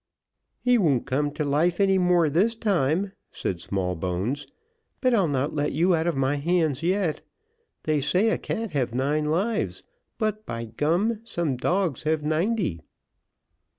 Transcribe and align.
"He 0.61 0.79
won't 0.79 1.03
a 1.03 1.05
cum 1.05 1.29
to 1.33 1.45
life 1.45 1.79
any 1.79 1.99
more 1.99 2.27
this 2.27 2.55
time," 2.55 3.11
said 3.29 3.61
Smallbones; 3.61 4.47
"but 4.99 5.13
I'll 5.13 5.27
not 5.27 5.53
let 5.53 5.73
you 5.73 5.93
out 5.93 6.07
of 6.07 6.15
my 6.17 6.37
hands 6.37 6.81
yet. 6.81 7.21
They 7.83 8.01
say 8.01 8.31
a 8.31 8.39
cat 8.39 8.71
have 8.71 8.95
nine 8.95 9.25
lives, 9.25 9.83
but, 10.17 10.43
by 10.43 10.65
gum, 10.65 11.19
some 11.23 11.55
dogs 11.55 12.01
have 12.01 12.23
ninety." 12.23 12.81